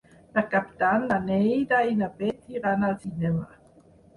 Per 0.37 0.43
Cap 0.53 0.69
d'Any 0.79 1.03
na 1.11 1.19
Neida 1.27 1.81
i 1.91 1.99
na 2.01 2.09
Bet 2.23 2.51
iran 2.57 2.89
al 2.89 2.99
cinema. 3.05 3.47